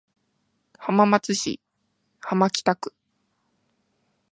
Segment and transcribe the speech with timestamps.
[0.79, 1.59] 浜松市
[2.21, 2.91] 浜北区